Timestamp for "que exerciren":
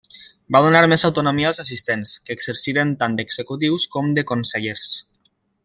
2.29-2.95